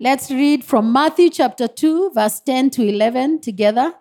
[0.00, 3.94] Let's read from Matthew chapter 2, verse 10 to 11 together.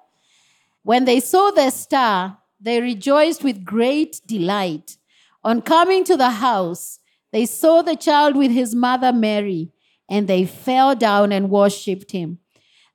[0.83, 4.97] When they saw the star, they rejoiced with great delight.
[5.43, 6.99] On coming to the house,
[7.31, 9.71] they saw the child with his mother Mary,
[10.07, 12.37] and they fell down and worshipped him.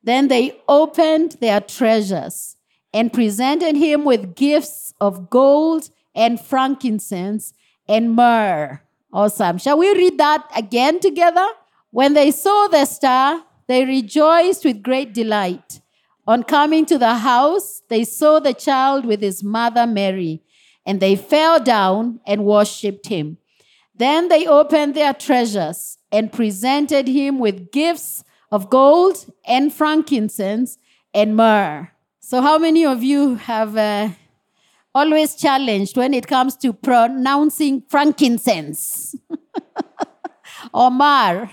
[0.05, 2.57] Then they opened their treasures
[2.95, 7.53] and presented him with gifts of gold and frankincense
[7.89, 8.81] and myrrh.
[9.13, 9.59] Awesome.
[9.59, 11.49] Shall we read that again together?
[11.93, 15.81] When they saw the star, they rejoiced with great delight.
[16.27, 20.43] On coming to the house, they saw the child with his mother Mary,
[20.87, 23.37] and they fell down and worshipped him.
[23.95, 30.79] Then they opened their treasures and presented him with gifts of gold and frankincense
[31.13, 31.91] and myrrh.
[32.21, 34.09] So, how many of you have uh,
[34.95, 39.15] always challenged when it comes to pronouncing frankincense
[40.75, 41.51] or myrrh?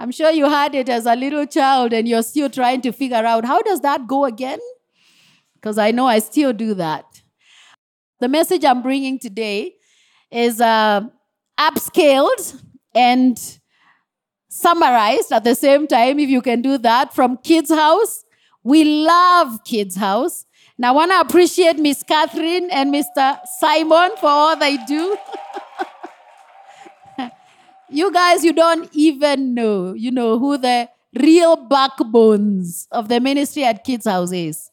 [0.00, 3.16] I'm sure you had it as a little child and you're still trying to figure
[3.16, 4.58] out how does that go again?
[5.54, 7.04] Because I know I still do that.
[8.18, 9.74] The message I'm bringing today
[10.30, 11.02] is uh,
[11.58, 12.62] upscaled
[12.94, 13.58] and
[14.48, 18.24] summarized at the same time, if you can do that, from Kids House.
[18.64, 20.46] We love Kids House.
[20.78, 23.38] And I want to appreciate Miss Catherine and Mr.
[23.58, 25.18] Simon for all they do.
[27.92, 30.88] You guys, you don't even know, you know, who the
[31.18, 34.70] real backbones of the ministry at Kids House is.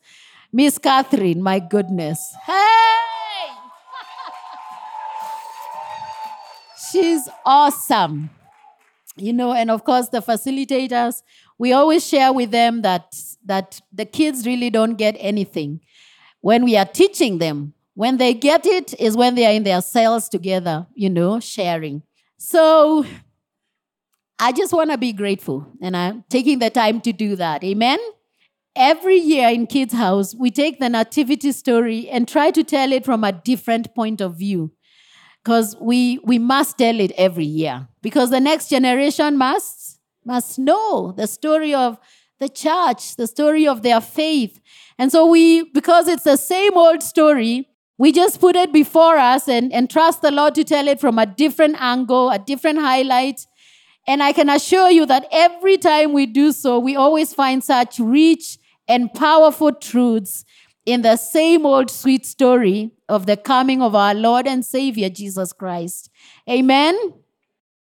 [0.53, 2.35] Miss Catherine, my goodness.
[2.45, 3.47] Hey!
[6.91, 8.29] She's awesome.
[9.15, 11.23] You know, and of course, the facilitators,
[11.57, 13.15] we always share with them that,
[13.45, 15.81] that the kids really don't get anything
[16.41, 17.73] when we are teaching them.
[17.95, 22.03] When they get it is when they are in their cells together, you know, sharing.
[22.37, 23.05] So
[24.39, 27.63] I just want to be grateful, and I'm taking the time to do that.
[27.63, 27.99] Amen?
[28.75, 33.03] Every year in Kids House, we take the nativity story and try to tell it
[33.03, 34.71] from a different point of view.
[35.43, 37.87] Because we, we must tell it every year.
[38.01, 41.97] Because the next generation must, must know the story of
[42.39, 44.59] the church, the story of their faith.
[44.99, 49.47] And so we, because it's the same old story, we just put it before us
[49.47, 53.47] and, and trust the Lord to tell it from a different angle, a different highlight.
[54.05, 57.99] And I can assure you that every time we do so, we always find such
[57.99, 60.45] rich and powerful truths
[60.85, 65.51] in the same old sweet story of the coming of our Lord and Savior, Jesus
[65.51, 66.09] Christ.
[66.49, 66.95] Amen.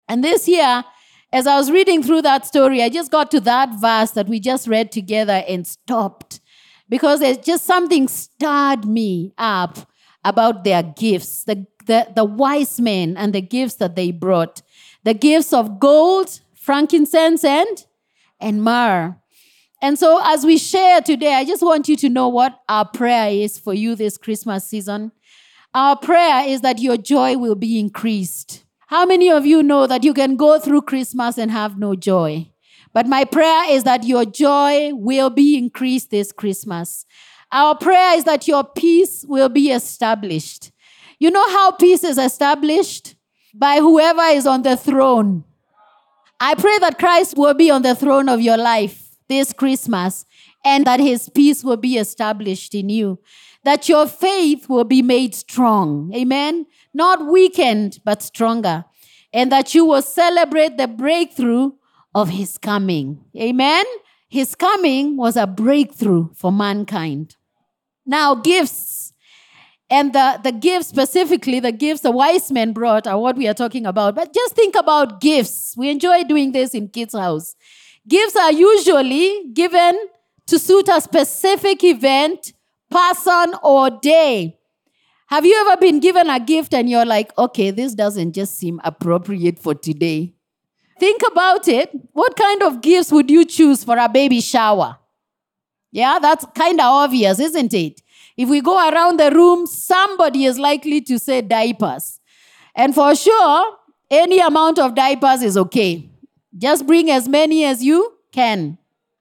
[0.10, 0.84] And this year,
[1.32, 4.40] as I was reading through that story, I just got to that verse that we
[4.40, 6.42] just read together and stopped
[6.90, 9.89] because there's just something stirred me up
[10.24, 14.62] about their gifts, the, the, the wise men and the gifts that they brought.
[15.04, 17.86] The gifts of gold, frankincense, and,
[18.40, 19.16] and myrrh.
[19.82, 23.30] And so, as we share today, I just want you to know what our prayer
[23.32, 25.14] is for you this Christmas season.
[25.74, 28.66] Our prayer is that your joy will be increased.
[28.88, 32.50] How many of you know that you can go through Christmas and have no joy?
[32.92, 37.06] But my prayer is that your joy will be increased this Christmas.
[37.52, 40.72] Our prayer is that your peace will be established.
[41.18, 43.16] You know how peace is established?
[43.54, 45.44] By whoever is on the throne.
[46.40, 50.26] I pray that Christ will be on the throne of your life this Christmas
[50.64, 53.20] and that his peace will be established in you.
[53.64, 56.14] That your faith will be made strong.
[56.14, 56.66] Amen.
[56.94, 58.86] Not weakened, but stronger.
[59.34, 61.72] And that you will celebrate the breakthrough
[62.16, 63.24] of his coming.
[63.38, 63.86] Amen.
[64.30, 67.36] His coming was a breakthrough for mankind.
[68.10, 69.14] Now, gifts.
[69.88, 73.54] And the, the gifts, specifically the gifts the wise men brought, are what we are
[73.54, 74.16] talking about.
[74.16, 75.76] But just think about gifts.
[75.78, 77.56] We enjoy doing this in Kids' House.
[78.08, 80.00] Gifts are usually given
[80.48, 82.54] to suit a specific event,
[82.90, 84.58] person, or day.
[85.28, 88.82] Have you ever been given a gift and you're like, okay, this doesn't just seem
[88.84, 90.34] appropriate for today?
[91.00, 91.92] Think about it.
[92.14, 94.99] What kind of gifts would you choose for a baby shower?
[95.92, 98.02] Yeah, that's kind of obvious, isn't it?
[98.38, 102.20] If we go around the room, somebody is likely to say diapers.
[102.76, 103.76] And for sure,
[104.10, 106.10] any amount of diapers is okay.
[106.58, 108.78] Just bring as many as you can.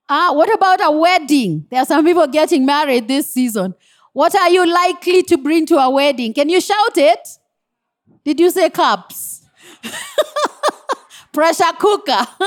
[0.08, 1.66] Ah, what about a wedding?
[1.70, 3.74] There are some people getting married this season.
[4.12, 6.32] What are you likely to bring to a wedding?
[6.32, 7.28] Can you shout it?
[8.24, 9.42] Did you say cups?
[11.32, 12.26] Pressure cooker.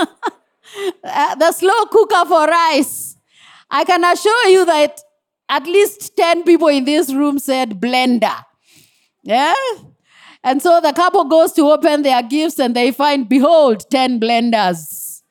[1.04, 3.11] uh, the slow cooker for rice.
[3.72, 5.00] I can assure you that
[5.48, 8.44] at least 10 people in this room said blender.
[9.24, 9.54] Yeah?
[10.44, 15.22] And so the couple goes to open their gifts and they find, behold, 10 blenders.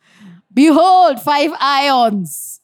[0.52, 2.60] Behold, five ions.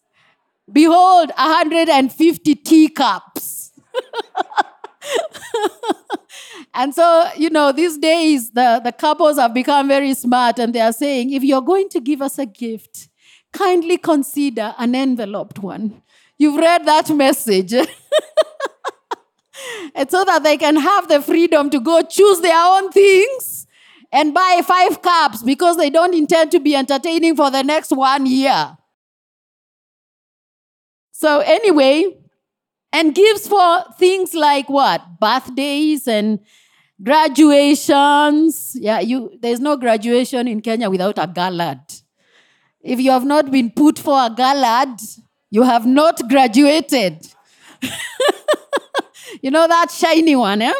[0.72, 3.72] Behold, 150 teacups.
[6.74, 10.80] and so, you know, these days the, the couples have become very smart and they
[10.80, 13.08] are saying, if you're going to give us a gift,
[13.52, 16.02] kindly consider an enveloped one.
[16.38, 17.72] You've read that message.
[19.94, 23.66] and so that they can have the freedom to go choose their own things
[24.12, 28.26] and buy five cups because they don't intend to be entertaining for the next one
[28.26, 28.76] year.
[31.12, 32.04] So, anyway,
[32.92, 35.20] and gives for things like what?
[35.20, 36.40] Birthdays and
[37.02, 38.76] graduations.
[38.78, 41.80] Yeah, you there's no graduation in Kenya without a gallad.
[42.86, 45.00] If you have not been put for a gallad,
[45.50, 47.26] you have not graduated.
[49.42, 50.72] you know that shiny one, eh?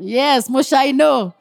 [0.00, 1.32] Yes, Mushaino.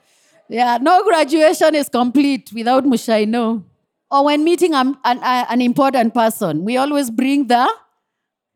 [0.47, 3.63] Yeah, no graduation is complete without Mushaino.
[4.11, 7.67] Or when meeting an, an, an important person, we always bring the,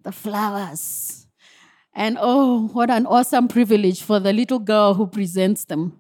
[0.03, 1.25] the flowers.
[1.95, 5.99] And oh, what an awesome privilege for the little girl who presents them.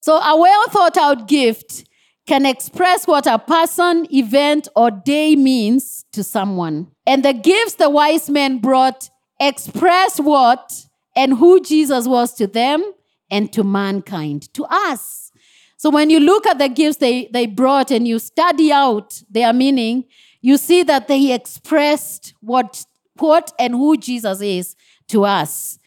[0.00, 1.84] So, a well thought out gift
[2.26, 6.88] can express what a person, event, or day means to someone.
[7.06, 10.86] And the gifts the wise men brought express what
[11.16, 12.84] and who Jesus was to them
[13.30, 15.32] and to mankind, to us.
[15.76, 19.52] So when you look at the gifts they, they brought and you study out their
[19.52, 20.04] meaning,
[20.42, 22.84] you see that they expressed what,
[23.18, 24.76] what and who Jesus is
[25.08, 25.78] to us.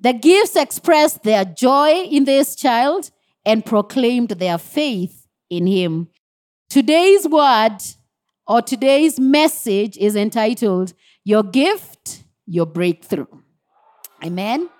[0.00, 3.10] The gifts expressed their joy in this child
[3.44, 5.21] and proclaimed their faith
[5.52, 6.08] in him.
[6.70, 7.76] Today's word
[8.46, 10.94] or today's message is entitled
[11.24, 13.26] Your Gift, Your Breakthrough.
[14.24, 14.70] Amen.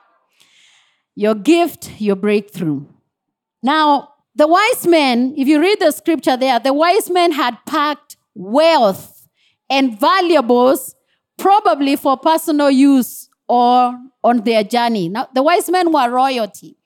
[1.15, 2.87] Your gift, your breakthrough.
[3.63, 8.17] Now, the wise men, if you read the scripture there, the wise men had packed
[8.35, 9.29] wealth
[9.69, 10.95] and valuables,
[11.39, 15.11] probably for personal use or on their journey.
[15.11, 16.79] Now, the wise men were royalty.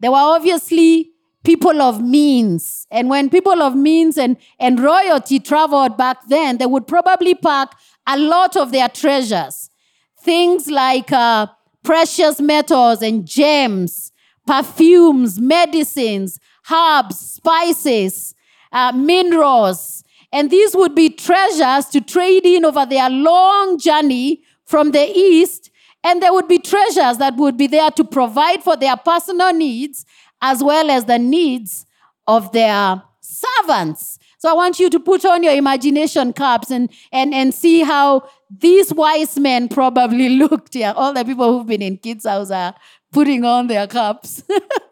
[0.00, 1.10] They were obviously
[1.46, 2.88] people of means.
[2.90, 7.72] And when people of means and, and royalty traveled back then, they would probably pack
[8.04, 9.70] a lot of their treasures.
[10.18, 11.46] Things like uh,
[11.84, 14.10] precious metals and gems,
[14.44, 18.34] perfumes, medicines, herbs, spices,
[18.72, 20.02] uh, minerals.
[20.32, 25.70] And these would be treasures to trade in over their long journey from the east.
[26.02, 30.04] And there would be treasures that would be there to provide for their personal needs
[30.40, 31.86] as well as the needs
[32.26, 34.18] of their servants.
[34.38, 38.28] So I want you to put on your imagination caps and, and, and see how
[38.50, 40.74] these wise men probably looked.
[40.74, 42.74] Yeah, all the people who've been in kids' house are
[43.12, 44.42] putting on their caps.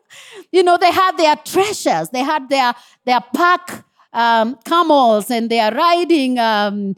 [0.52, 2.08] you know, they had their treasures.
[2.08, 2.74] They had their,
[3.04, 6.96] their pack um, camels and they are riding um,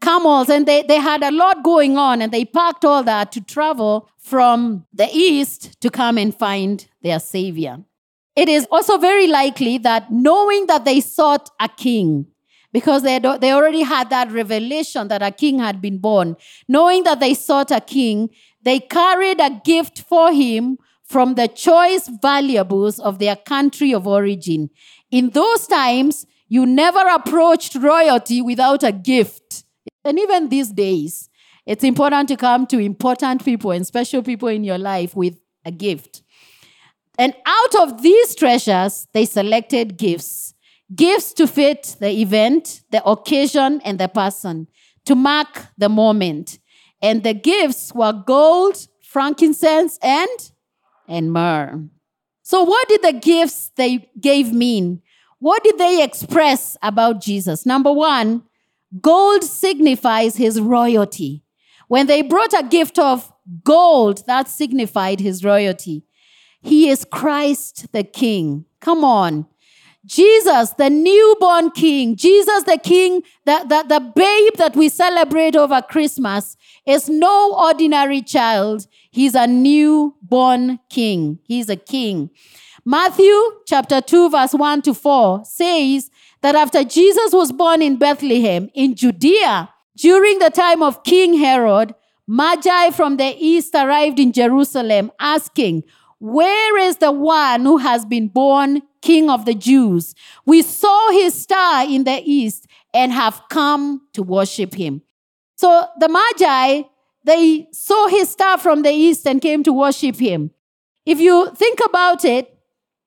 [0.00, 3.40] camels and they, they had a lot going on and they packed all that to
[3.40, 7.78] travel from the east to come and find their savior.
[8.34, 12.26] It is also very likely that knowing that they sought a king,
[12.72, 16.36] because they, had, they already had that revelation that a king had been born,
[16.68, 18.28] knowing that they sought a king,
[18.62, 24.68] they carried a gift for him from the choice valuables of their country of origin.
[25.10, 29.64] In those times, you never approached royalty without a gift.
[30.04, 31.30] And even these days,
[31.64, 35.70] it's important to come to important people and special people in your life with a
[35.70, 36.22] gift.
[37.18, 40.54] And out of these treasures, they selected gifts
[40.94, 44.68] gifts to fit the event, the occasion, and the person,
[45.04, 46.58] to mark the moment.
[47.02, 50.50] And the gifts were gold, frankincense, and,
[51.08, 51.80] and myrrh.
[52.42, 55.02] So, what did the gifts they gave mean?
[55.38, 57.66] What did they express about Jesus?
[57.66, 58.44] Number one,
[59.00, 61.42] gold signifies his royalty.
[61.88, 63.32] When they brought a gift of
[63.62, 66.04] gold, that signified his royalty.
[66.60, 68.64] He is Christ the King.
[68.80, 69.46] Come on.
[70.04, 75.82] Jesus, the newborn King, Jesus, the King, the, the, the babe that we celebrate over
[75.82, 78.86] Christmas, is no ordinary child.
[79.10, 81.40] He's a newborn King.
[81.42, 82.30] He's a King.
[82.84, 83.34] Matthew
[83.66, 86.08] chapter 2, verse 1 to 4 says
[86.40, 91.96] that after Jesus was born in Bethlehem in Judea, during the time of King Herod,
[92.28, 95.82] Magi from the east arrived in Jerusalem asking,
[96.18, 100.14] Where is the one who has been born King of the Jews?
[100.46, 105.02] We saw his star in the east and have come to worship him.
[105.56, 106.82] So the Magi,
[107.24, 110.52] they saw his star from the east and came to worship him.
[111.04, 112.52] If you think about it,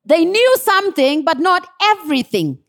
[0.06, 2.60] they knew something, but not everything.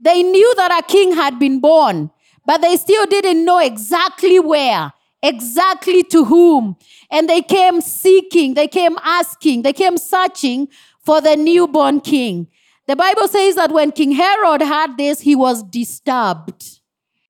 [0.00, 2.10] They knew that a king had been born,
[2.46, 6.76] but they still didn't know exactly where, exactly to whom.
[7.10, 10.68] And they came seeking, they came asking, they came searching
[11.04, 12.48] for the newborn king.
[12.86, 16.80] The Bible says that when King Herod heard this, he was disturbed.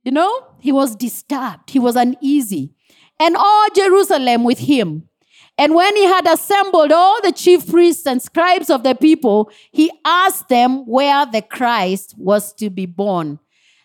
[0.02, 2.72] You know, he was disturbed, he was uneasy.
[3.18, 5.08] And all Jerusalem with him.
[5.58, 9.92] And when he had assembled all the chief priests and scribes of the people, he
[10.06, 13.38] asked them where the Christ was to be born.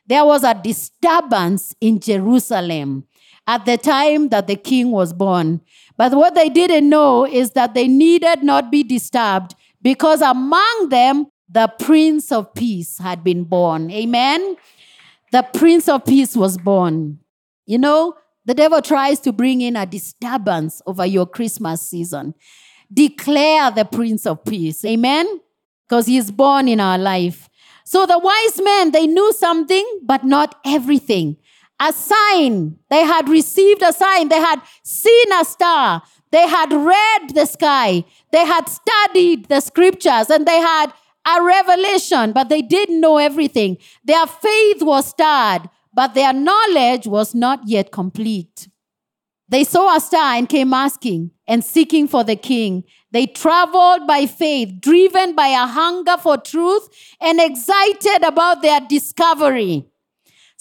[0.08, 3.08] There was a disturbance in Jerusalem
[3.48, 5.62] at the time that the king was born.
[5.98, 11.28] But what they didn't know is that they needed not be disturbed because among them
[11.48, 13.92] the Prince of Peace had been born.
[13.92, 14.58] Amen.
[15.32, 17.20] The Prince of Peace was born.
[17.66, 22.34] You know, the devil tries to bring in a disturbance over your Christmas season.
[22.94, 24.84] Declare the Prince of Peace.
[24.86, 25.42] Amen?
[25.88, 27.50] Because he is born in our life.
[27.84, 31.38] So the wise men, they knew something, but not everything.
[31.80, 32.78] A sign.
[32.90, 34.30] They had received a sign.
[34.30, 36.02] They had seen a star.
[36.32, 38.06] They had read the sky.
[38.32, 40.94] They had studied the scriptures and they had
[41.26, 43.78] a revelation, but they didn't know everything.
[44.04, 48.68] Their faith was stirred, but their knowledge was not yet complete.
[49.48, 52.84] They saw a star and came asking and seeking for the king.
[53.12, 56.90] They traveled by faith, driven by a hunger for truth
[57.22, 59.88] and excited about their discovery,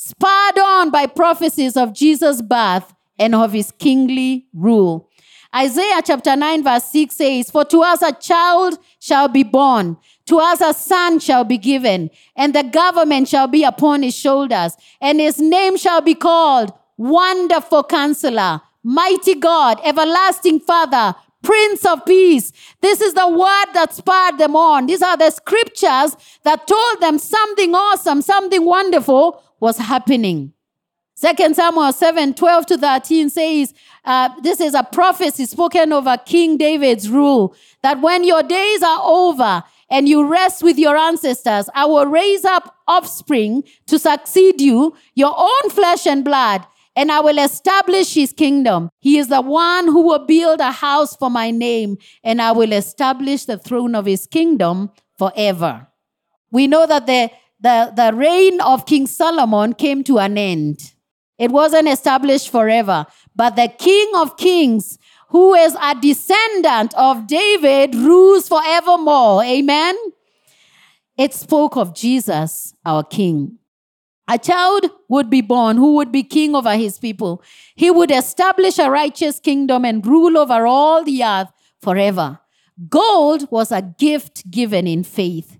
[0.04, 5.08] spurred on by prophecies of Jesus' birth and of his kingly rule.
[5.56, 9.96] Isaiah chapter 9, verse 6 says, For to us a child shall be born,
[10.26, 14.76] to us a son shall be given, and the government shall be upon his shoulders,
[15.00, 22.52] and his name shall be called Wonderful Counselor, Mighty God, Everlasting Father, Prince of Peace.
[22.82, 24.86] This is the word that spurred them on.
[24.86, 30.52] These are the scriptures that told them something awesome, something wonderful was happening.
[31.14, 33.72] Second Samuel 7 12 to 13 says,
[34.04, 39.00] uh, This is a prophecy spoken over King David's rule that when your days are
[39.02, 44.94] over and you rest with your ancestors, I will raise up offspring to succeed you,
[45.14, 48.90] your own flesh and blood, and I will establish his kingdom.
[49.00, 52.72] He is the one who will build a house for my name, and I will
[52.72, 55.86] establish the throne of his kingdom forever.
[56.50, 57.30] We know that the,
[57.64, 60.92] the, the reign of King Solomon came to an end.
[61.38, 64.98] It wasn't established forever, but the King of Kings
[65.34, 69.42] who is a descendant of David, rules forevermore.
[69.42, 69.96] Amen.
[71.18, 73.58] It spoke of Jesus, our King.
[74.28, 77.42] A child would be born who would be king over his people.
[77.74, 81.48] He would establish a righteous kingdom and rule over all the earth
[81.82, 82.38] forever.
[82.88, 85.58] Gold was a gift given in faith.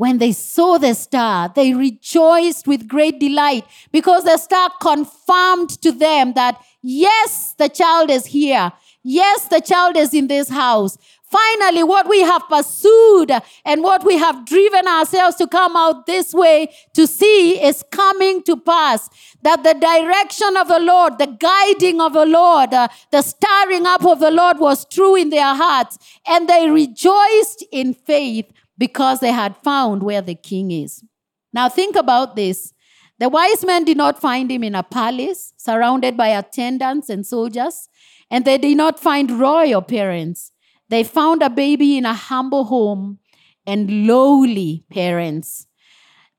[0.00, 5.92] When they saw the star, they rejoiced with great delight because the star confirmed to
[5.92, 8.72] them that, yes, the child is here.
[9.02, 10.96] Yes, the child is in this house.
[11.24, 13.30] Finally, what we have pursued
[13.66, 18.42] and what we have driven ourselves to come out this way to see is coming
[18.44, 19.10] to pass.
[19.42, 24.06] That the direction of the Lord, the guiding of the Lord, uh, the stirring up
[24.06, 25.98] of the Lord was true in their hearts.
[26.26, 31.04] And they rejoiced in faith because they had found where the king is.
[31.52, 32.72] Now, think about this.
[33.18, 37.90] The wise men did not find him in a palace surrounded by attendants and soldiers.
[38.30, 40.52] And they did not find royal parents.
[40.88, 43.18] They found a baby in a humble home
[43.66, 45.66] and lowly parents.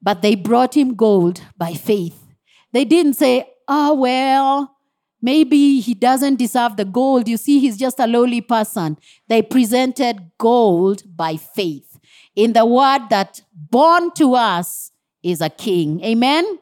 [0.01, 2.17] But they brought him gold by faith.
[2.73, 4.77] They didn't say, oh, well,
[5.21, 7.27] maybe he doesn't deserve the gold.
[7.27, 8.97] You see, he's just a lowly person.
[9.27, 11.90] They presented gold by faith
[12.35, 14.91] in the word that born to us
[15.23, 16.03] is a king.
[16.03, 16.59] Amen.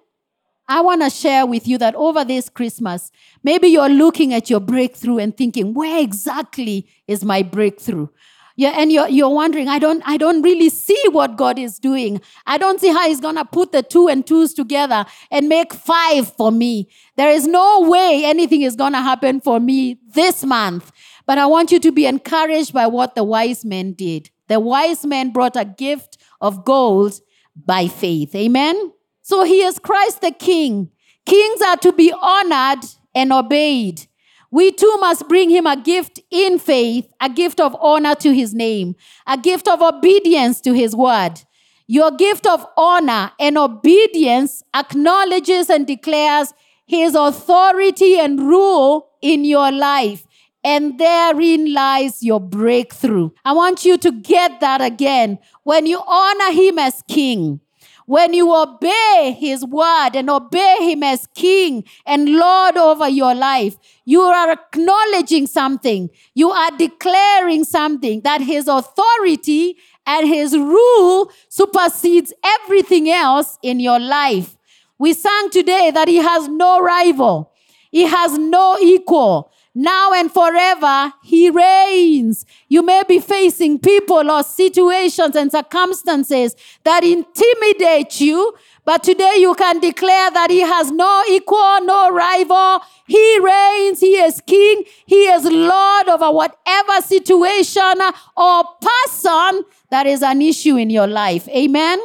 [0.68, 3.12] I want to share with you that over this Christmas,
[3.44, 8.08] maybe you're looking at your breakthrough and thinking, where exactly is my breakthrough?
[8.56, 12.22] Yeah, and you're, you're wondering, I don't, I don't really see what God is doing.
[12.46, 16.34] I don't see how He's gonna put the two and twos together and make five
[16.34, 16.90] for me.
[17.16, 20.92] There is no way anything is gonna happen for me this month.
[21.26, 24.30] But I want you to be encouraged by what the wise men did.
[24.50, 27.20] The wise men brought a gift of gold
[27.56, 28.36] by faith.
[28.36, 28.92] Amen.
[29.22, 30.90] So he is Christ the King.
[31.26, 34.08] Kings are to be honored and obeyed.
[34.52, 38.54] We too must bring him a gift in faith, a gift of honor to his
[38.54, 38.96] name,
[39.28, 41.42] a gift of obedience to his word.
[41.86, 46.54] Your gift of honor and obedience acknowledges and declares
[46.88, 50.26] his authority and rule in your life.
[50.64, 53.32] And therein lies your breakthrough.
[53.46, 55.40] I want you to get that again.
[55.64, 57.62] When you honor him as king,
[58.06, 63.78] when you obey his word and obey him as king and lord over your life,
[64.04, 66.10] you are acknowledging something.
[66.34, 74.00] You are declaring something that his authority and his rule supersedes everything else in your
[74.00, 74.58] life.
[74.98, 77.54] We sang today that he has no rival.
[77.92, 79.52] He has no equal.
[79.80, 82.46] Now and forever, he reigns.
[82.68, 89.56] You may be facing people or situations and circumstances that intimidate you, but today you
[89.56, 92.82] can declare that he has no equal, no rival.
[93.08, 94.02] He reigns.
[94.02, 94.84] He is king.
[95.06, 98.02] He is Lord over whatever situation
[98.36, 101.48] or person that is an issue in your life.
[101.48, 102.02] Amen.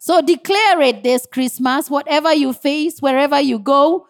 [0.00, 4.06] So declare it this Christmas, whatever you face, wherever you go.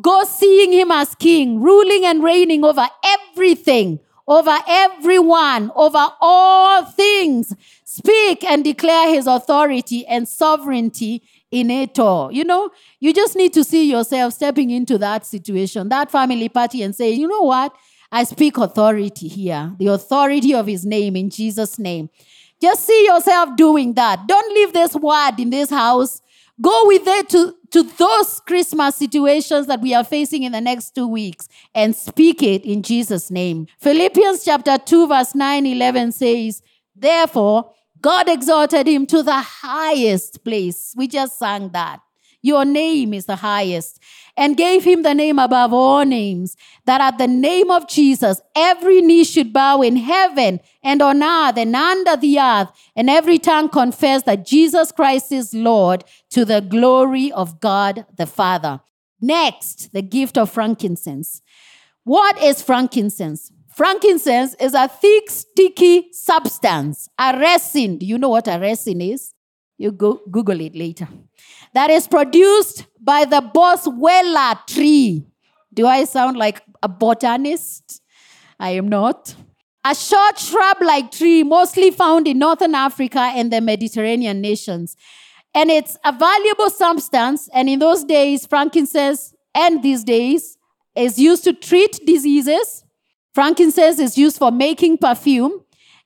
[0.00, 7.54] Go seeing him as king, ruling and reigning over everything, over everyone, over all things.
[7.84, 12.30] Speak and declare his authority and sovereignty in it all.
[12.30, 16.82] You know, you just need to see yourself stepping into that situation, that family party,
[16.82, 17.74] and say, you know what?
[18.12, 22.10] I speak authority here, the authority of his name in Jesus' name.
[22.60, 24.26] Just see yourself doing that.
[24.26, 26.22] Don't leave this word in this house.
[26.60, 30.94] Go with it to to those Christmas situations that we are facing in the next
[30.94, 33.66] two weeks and speak it in Jesus' name.
[33.78, 36.62] Philippians chapter 2, verse 9 11 says,
[36.96, 40.94] Therefore, God exalted him to the highest place.
[40.96, 42.00] We just sang that.
[42.42, 44.00] Your name is the highest.
[44.36, 49.00] And gave him the name above all names, that at the name of Jesus, every
[49.00, 53.68] knee should bow in heaven and on earth and under the earth, and every tongue
[53.68, 58.80] confess that Jesus Christ is Lord to the glory of God the Father.
[59.20, 61.42] Next, the gift of frankincense.
[62.04, 63.50] What is frankincense?
[63.74, 67.98] Frankincense is a thick, sticky substance, a resin.
[67.98, 69.34] Do you know what a resin is?
[69.76, 71.08] You go Google it later
[71.74, 75.26] that is produced by the boswellia tree.
[75.72, 78.02] Do I sound like a botanist?
[78.58, 79.34] I am not.
[79.84, 84.96] A short shrub like tree, mostly found in Northern Africa and the Mediterranean nations.
[85.54, 87.48] And it's a valuable substance.
[87.54, 90.58] And in those days, frankincense, and these days,
[90.94, 92.84] is used to treat diseases.
[93.32, 95.64] Frankincense is used for making perfume.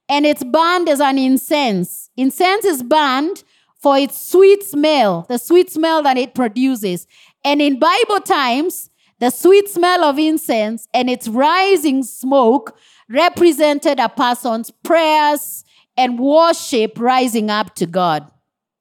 [0.09, 2.11] And it's burned as an incense.
[2.17, 3.43] Incense is burned
[3.83, 7.09] for its sweet smell, the sweet smell that it produces.
[7.45, 12.77] And in Bible times, the sweet smell of incense and its rising smoke
[13.09, 15.65] represented a person's prayers
[15.97, 18.31] and worship rising up to God.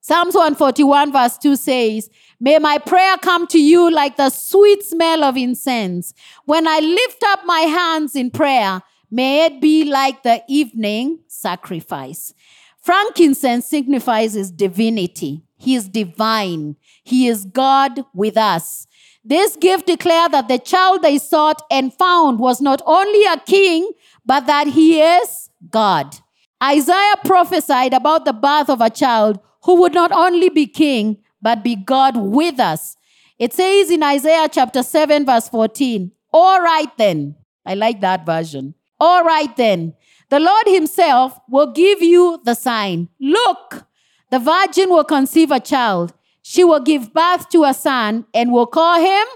[0.02, 2.10] Psalms 141, verse 2 says,
[2.40, 6.14] May my prayer come to you like the sweet smell of incense.
[6.46, 12.34] When I lift up my hands in prayer, may it be like the evening sacrifice.
[12.82, 15.44] Frankincense signifies his divinity.
[15.58, 16.76] He is divine.
[17.04, 18.88] He is God with us.
[19.24, 23.92] This gift declared that the child they sought and found was not only a king,
[24.26, 26.18] but that he is God.
[26.64, 31.64] Isaiah prophesied about the birth of a child who would not only be king, but
[31.64, 32.98] be God with us.
[33.38, 37.36] It says in Isaiah chapter 7, verse 14, All right then.
[37.64, 38.74] I like that version.
[39.00, 39.94] All right then.
[40.32, 43.10] The Lord Himself will give you the sign.
[43.20, 43.86] Look,
[44.32, 46.14] the virgin will conceive a child.
[46.42, 49.28] She will give birth to a son and will call him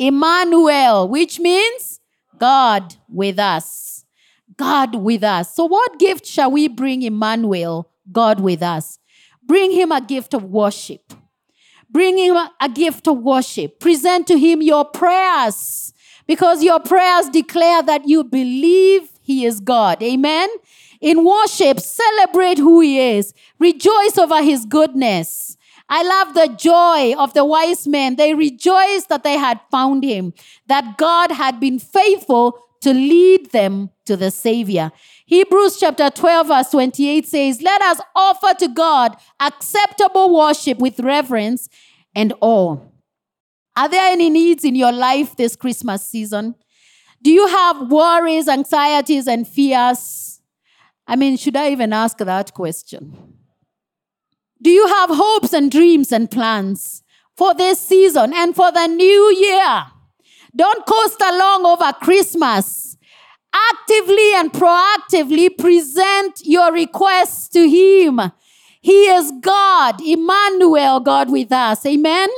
[0.00, 2.00] Emmanuel, which means
[2.38, 4.04] God with us.
[4.56, 5.54] God with us.
[5.54, 8.98] So, what gift shall we bring Emmanuel, God with us?
[9.44, 11.12] Bring him a gift of worship.
[11.88, 13.78] Bring him a gift of worship.
[13.78, 15.92] Present to him your prayers
[16.26, 20.04] because your prayers declare that you believe he is God.
[20.04, 20.48] Amen.
[21.00, 23.34] In worship, celebrate who He is.
[23.58, 25.56] Rejoice over His goodness.
[25.88, 28.14] I love the joy of the wise men.
[28.14, 30.32] They rejoiced that they had found Him,
[30.68, 34.92] that God had been faithful to lead them to the Savior.
[35.26, 41.68] Hebrews chapter 12, verse 28 says, Let us offer to God acceptable worship with reverence
[42.14, 42.78] and awe.
[43.76, 46.54] Are there any needs in your life this Christmas season?
[47.22, 50.40] Do you have worries, anxieties, and fears?
[51.06, 53.34] I mean, should I even ask that question?
[54.60, 57.02] Do you have hopes and dreams and plans
[57.36, 59.84] for this season and for the new year?
[60.54, 62.96] Don't coast along over Christmas.
[63.52, 68.20] Actively and proactively present your requests to Him.
[68.80, 71.84] He is God, Emmanuel, God with us.
[71.86, 72.28] Amen.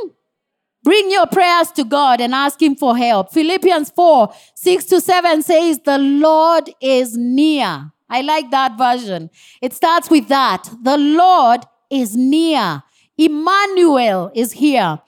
[0.88, 3.30] Bring your prayers to God and ask Him for help.
[3.30, 7.92] Philippians 4 6 to 7 says, The Lord is near.
[8.08, 9.28] I like that version.
[9.60, 10.66] It starts with that.
[10.82, 12.82] The Lord is near.
[13.18, 14.98] Emmanuel is here.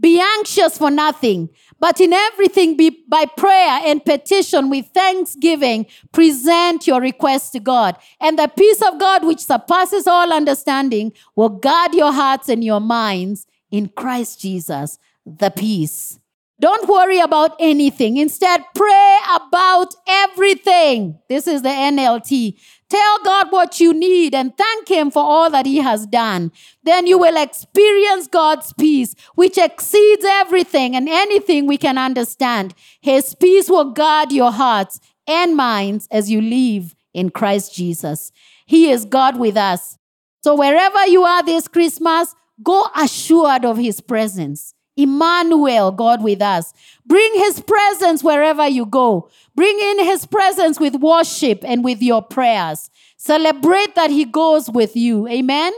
[0.00, 6.88] Be anxious for nothing, but in everything be by prayer and petition with thanksgiving, present
[6.88, 7.96] your requests to God.
[8.20, 12.80] And the peace of God, which surpasses all understanding, will guard your hearts and your
[12.80, 14.98] minds in Christ Jesus,
[15.38, 16.18] the peace.
[16.60, 18.16] Don't worry about anything.
[18.16, 21.20] Instead, pray about everything.
[21.28, 22.58] This is the NLT.
[22.88, 26.50] Tell God what you need and thank Him for all that He has done.
[26.82, 32.74] Then you will experience God's peace, which exceeds everything and anything we can understand.
[33.00, 38.32] His peace will guard your hearts and minds as you live in Christ Jesus.
[38.66, 39.96] He is God with us.
[40.42, 44.74] So wherever you are this Christmas, go assured of His presence.
[44.98, 46.74] Emmanuel, God with us.
[47.06, 49.30] Bring his presence wherever you go.
[49.54, 52.90] Bring in his presence with worship and with your prayers.
[53.16, 55.28] Celebrate that he goes with you.
[55.28, 55.72] Amen.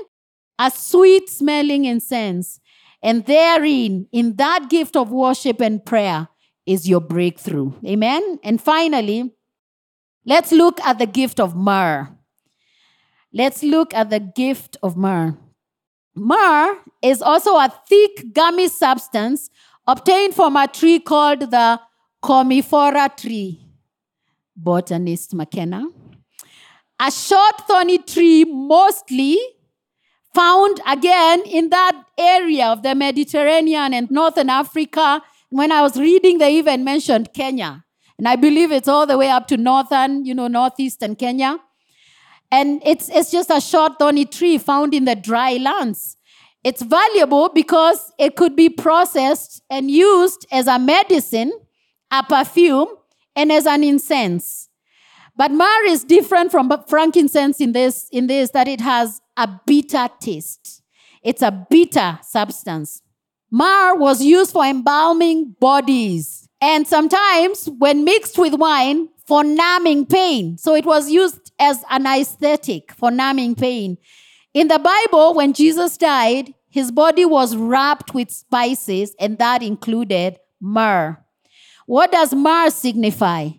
[0.59, 2.61] A sweet smelling incense.
[3.03, 6.29] And therein, in that gift of worship and prayer,
[6.67, 7.73] is your breakthrough.
[7.87, 8.39] Amen.
[8.43, 9.35] And finally,
[10.25, 12.09] let's look at the gift of myrrh.
[13.33, 15.37] Let's look at the gift of myrrh.
[16.15, 19.51] Myrrh is also a thick gummy substance
[19.87, 21.81] obtained from a tree called the
[22.23, 23.67] Commiphora tree.
[24.57, 25.85] Botanist Makena.
[27.01, 29.39] A short thorny tree, mostly
[30.35, 35.23] found again in that area of the Mediterranean and Northern Africa.
[35.49, 37.85] When I was reading, they even mentioned Kenya.
[38.19, 41.59] And I believe it's all the way up to northern, you know, northeastern Kenya.
[42.51, 46.17] And it's, it's just a short thorny tree found in the dry lands.
[46.63, 51.53] It's valuable because it could be processed and used as a medicine,
[52.11, 52.89] a perfume,
[53.35, 54.69] and as an incense.
[55.37, 60.09] But myrrh is different from frankincense in this, in this that it has a bitter
[60.21, 60.83] taste.
[61.23, 63.01] It's a bitter substance.
[63.51, 66.49] Myrrh was used for embalming bodies.
[66.61, 70.59] And sometimes, when mixed with wine, for numbing pain.
[70.59, 73.97] So it was used as an aesthetic for numbing pain.
[74.53, 80.41] In the Bible, when Jesus died, his body was wrapped with spices, and that included
[80.61, 81.17] myrrh.
[81.87, 83.51] What does myrrh signify?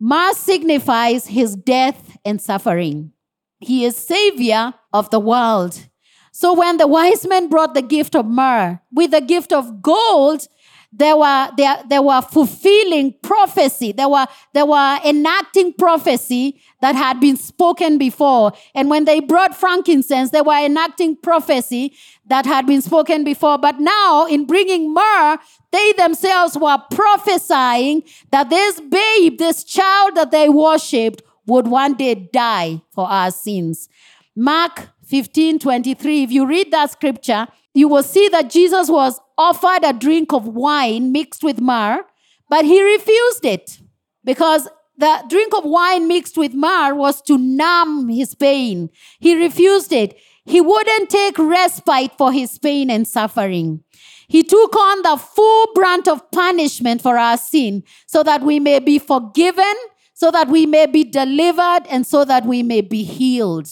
[0.00, 3.12] Myrrh signifies his death and suffering.
[3.60, 5.86] He is savior of the world.
[6.32, 10.48] So when the wise men brought the gift of myrrh with the gift of gold,
[10.92, 13.92] they were, they, they were fulfilling prophecy.
[13.92, 18.52] They were, they were enacting prophecy that had been spoken before.
[18.74, 23.56] And when they brought frankincense, they were enacting prophecy that had been spoken before.
[23.56, 25.38] But now, in bringing myrrh,
[25.70, 32.14] they themselves were prophesying that this babe, this child that they worshipped, would one day
[32.14, 33.88] die for our sins.
[34.36, 36.22] Mark 15 23.
[36.22, 40.46] If you read that scripture, you will see that Jesus was offered a drink of
[40.46, 42.04] wine mixed with myrrh,
[42.48, 43.78] but he refused it
[44.24, 48.90] because the drink of wine mixed with myrrh was to numb his pain.
[49.18, 50.18] He refused it.
[50.44, 53.82] He wouldn't take respite for his pain and suffering.
[54.28, 58.78] He took on the full brunt of punishment for our sin so that we may
[58.78, 59.74] be forgiven,
[60.14, 63.68] so that we may be delivered, and so that we may be healed.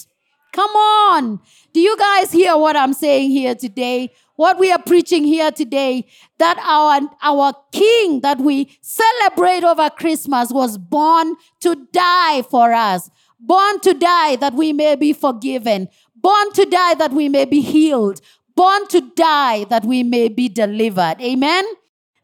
[0.53, 1.41] Come on.
[1.73, 4.13] Do you guys hear what I'm saying here today?
[4.37, 6.07] What we are preaching here today
[6.39, 13.11] that our, our king that we celebrate over Christmas was born to die for us,
[13.39, 17.61] born to die that we may be forgiven, born to die that we may be
[17.61, 18.21] healed,
[18.57, 21.17] born to die that we may be delivered.
[21.21, 21.65] Amen?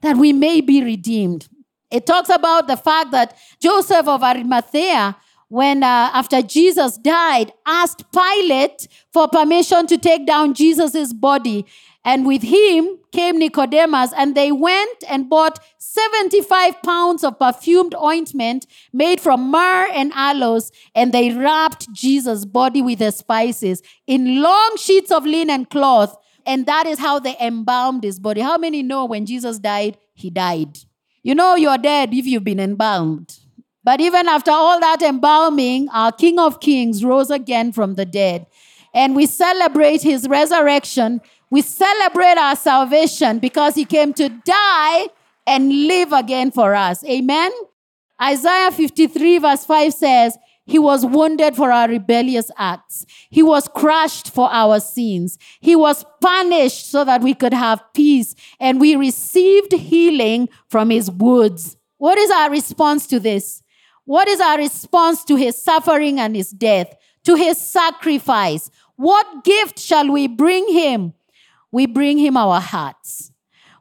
[0.03, 1.49] That we may be redeemed.
[1.91, 5.17] It talks about the fact that Joseph of Arimathea
[5.49, 11.67] when uh, after Jesus died, asked Pilate for permission to take down Jesus' body.
[12.05, 18.67] And with him came Nicodemus, and they went and bought 75 pounds of perfumed ointment
[18.93, 24.77] made from myrrh and aloes, and they wrapped Jesus' body with the spices in long
[24.77, 26.17] sheets of linen cloth.
[26.45, 28.41] And that is how they embalmed his body.
[28.41, 30.79] How many know when Jesus died, he died?
[31.25, 33.37] You know you're dead if you've been embalmed.
[33.87, 38.47] But even after all that embalming, our King of Kings rose again from the dead.
[38.93, 41.21] And we celebrate his resurrection.
[41.51, 45.07] We celebrate our salvation because he came to die
[45.47, 47.05] and live again for us.
[47.05, 47.53] Amen.
[48.21, 53.07] Isaiah 53, verse 5 says, He was wounded for our rebellious acts.
[53.31, 55.39] He was crushed for our sins.
[55.61, 58.35] He was punished so that we could have peace.
[58.59, 61.77] And we received healing from his wounds.
[61.99, 63.63] What is our response to this?
[64.07, 68.71] What is our response to his suffering and his death, to his sacrifice?
[68.95, 71.13] What gift shall we bring him?
[71.73, 73.33] We bring him our hearts.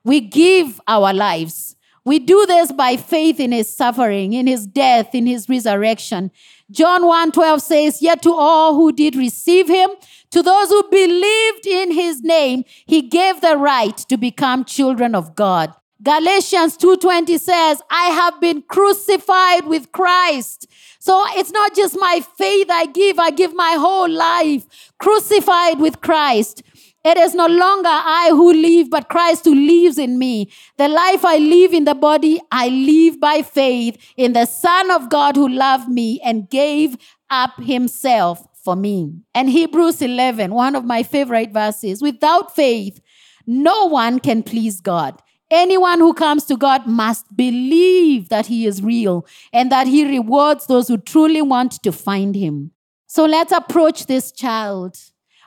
[0.04, 1.76] We give our lives.
[2.04, 6.32] We do this by faith in his suffering, in his death, in his resurrection.
[6.72, 9.92] John 1:12 says, "Yet to all who did receive him,
[10.32, 15.36] to those who believed in his name, he gave the right to become children of
[15.36, 15.74] God."
[16.06, 20.68] Galatians 2:20 says, "I have been crucified with Christ."
[21.00, 24.66] So it's not just my faith I give, I give my whole life
[25.00, 26.62] crucified with Christ.
[27.04, 30.52] It is no longer I who live, but Christ who lives in me.
[30.78, 35.10] The life I live in the body, I live by faith in the Son of
[35.10, 36.98] God who loved me and gave
[37.32, 39.12] up himself for me.
[39.34, 43.00] And Hebrews 11, one of my favorite verses without faith,
[43.48, 45.22] no one can please God.
[45.56, 50.68] Anyone who comes to God must believe that He is real and that He rewards
[50.68, 52.72] those who truly want to find Him.
[53.08, 54.98] So let's approach this child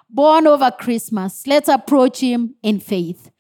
[0.08, 1.46] born over Christmas.
[1.46, 3.30] Let's approach him in faith.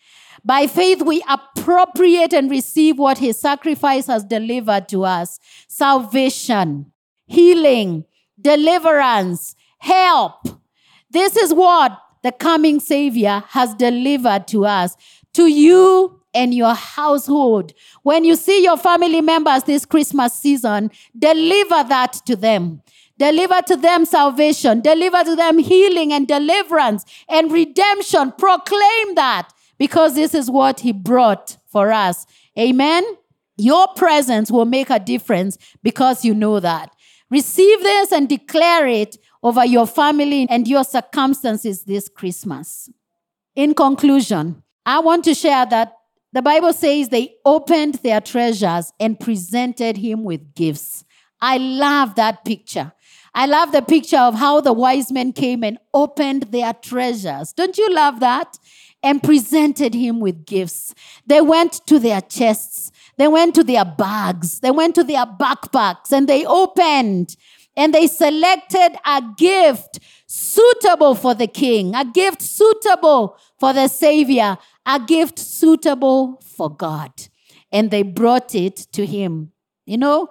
[0.44, 6.92] By faith, we appropriate and receive what his sacrifice has delivered to us salvation,
[7.26, 8.04] healing,
[8.40, 10.46] deliverance, help.
[11.10, 14.96] This is what the coming Savior has delivered to us,
[15.34, 17.72] to you and your household.
[18.02, 22.82] When you see your family members this Christmas season, deliver that to them.
[23.18, 24.80] Deliver to them salvation.
[24.80, 28.32] Deliver to them healing and deliverance and redemption.
[28.38, 29.48] Proclaim that
[29.78, 32.26] because this is what he brought for us.
[32.56, 33.04] Amen.
[33.56, 36.94] Your presence will make a difference because you know that.
[37.30, 42.88] Receive this and declare it over your family and your circumstances this Christmas.
[43.56, 45.97] In conclusion, I want to share that
[46.32, 51.04] the Bible says they opened their treasures and presented him with gifts.
[51.40, 52.92] I love that picture.
[53.34, 57.52] I love the picture of how the wise men came and opened their treasures.
[57.52, 58.58] Don't you love that?
[59.02, 60.94] And presented him with gifts.
[61.24, 66.10] They went to their chests, they went to their bags, they went to their backpacks,
[66.10, 67.36] and they opened
[67.78, 74.58] and they selected a gift suitable for the king, a gift suitable for the savior,
[74.86, 77.10] a gift suitable for God.
[77.72, 79.52] And they brought it to him.
[79.86, 80.28] You know,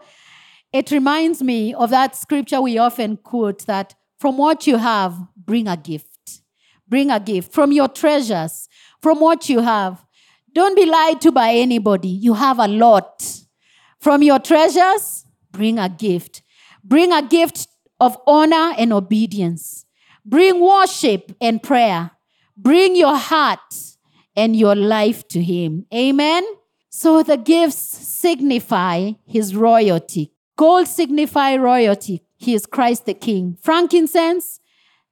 [0.72, 5.68] it reminds me of that scripture we often quote that from what you have, bring
[5.68, 6.42] a gift.
[6.88, 8.70] Bring a gift from your treasures,
[9.02, 10.06] from what you have.
[10.54, 12.08] Don't be lied to by anybody.
[12.08, 13.26] You have a lot.
[14.00, 16.44] From your treasures, bring a gift.
[16.84, 17.68] Bring a gift
[18.00, 19.86] of honor and obedience.
[20.28, 22.12] Bring worship and prayer.
[22.58, 23.74] Bring your heart
[24.36, 25.86] and your life to Him.
[25.94, 26.44] Amen.
[26.90, 30.34] So the gifts signify His royalty.
[30.58, 32.24] Gold signify royalty.
[32.36, 33.58] He is Christ the King.
[33.62, 34.60] Frankincense,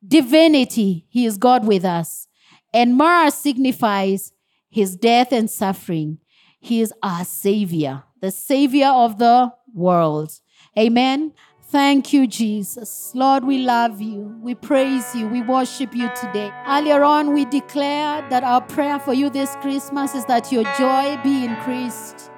[0.06, 1.06] divinity.
[1.10, 2.28] He is God with us.
[2.74, 4.34] And myrrh signifies
[4.70, 6.18] his death and suffering.
[6.60, 10.34] He is our Savior, the Savior of the world.
[10.78, 11.32] Amen.
[11.70, 13.12] Thank you, Jesus.
[13.16, 14.38] Lord, we love you.
[14.40, 15.28] We praise you.
[15.28, 16.52] We worship you today.
[16.68, 21.20] Earlier on, we declared that our prayer for you this Christmas is that your joy
[21.24, 22.30] be increased.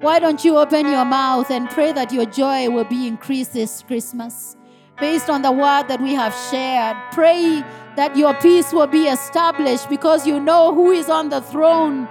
[0.00, 3.82] Why don't you open your mouth and pray that your joy will be increased this
[3.82, 4.56] Christmas?
[5.00, 7.64] Based on the word that we have shared, pray
[7.96, 12.06] that your peace will be established because you know who is on the throne.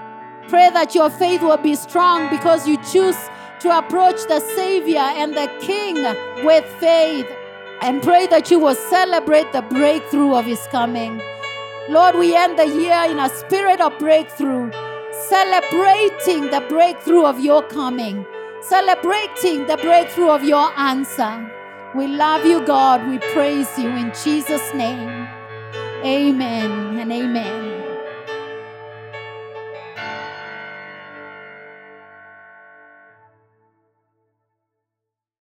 [0.50, 3.18] Pray that your faith will be strong because you choose
[3.66, 5.96] to approach the Savior and the King
[6.46, 7.28] with faith.
[7.82, 11.22] And pray that you will celebrate the breakthrough of His coming.
[11.90, 14.72] Lord, we end the year in a spirit of breakthrough
[15.30, 18.26] celebrating the breakthrough of your coming,
[18.62, 21.52] celebrating the breakthrough of your answer.
[21.96, 23.08] We love you, God.
[23.08, 25.28] We praise you in Jesus' name.
[26.04, 27.85] Amen and amen.